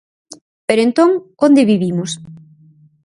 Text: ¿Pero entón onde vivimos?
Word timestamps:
¿Pero 0.67 0.81
entón 0.87 1.09
onde 1.45 1.67
vivimos? 1.73 2.11